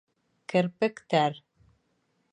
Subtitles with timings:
[0.53, 1.35] Керпектәр